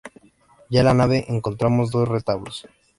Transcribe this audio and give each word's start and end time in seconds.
Ya 0.71 0.79
en 0.79 0.87
la 0.87 0.95
nave, 0.95 1.25
encontramos 1.27 1.91
dos 1.91 2.09
retablos. 2.09 2.65